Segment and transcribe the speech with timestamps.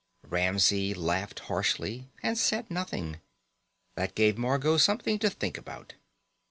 [0.23, 3.21] Ramsey laughed harshly and said nothing.
[3.93, 5.93] That gave Margot something to think about.